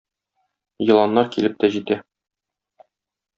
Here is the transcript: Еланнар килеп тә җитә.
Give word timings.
Еланнар 0.85 1.29
килеп 1.35 1.59
тә 1.65 1.69
җитә. 1.77 1.99